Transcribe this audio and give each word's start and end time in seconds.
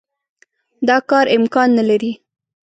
دا 0.87 0.97
کار 1.09 1.25
امکان 1.35 1.69
نه 1.77 1.83
لري. 1.89 2.11